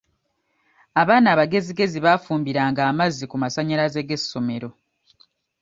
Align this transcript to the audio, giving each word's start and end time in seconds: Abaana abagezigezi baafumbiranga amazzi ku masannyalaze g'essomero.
Abaana 1.01 1.27
abagezigezi 1.31 1.97
baafumbiranga 2.05 2.81
amazzi 2.91 3.23
ku 3.31 3.35
masannyalaze 3.43 3.99
g'essomero. 4.07 4.69